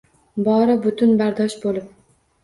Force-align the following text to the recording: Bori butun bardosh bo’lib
Bori 0.45 0.77
butun 0.85 1.13
bardosh 1.19 1.57
bo’lib 1.67 1.93